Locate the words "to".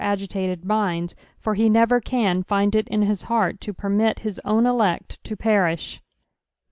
3.59-3.71, 5.23-5.37